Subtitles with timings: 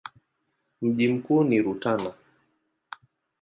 [0.81, 2.13] Mji mkuu ni Rutana.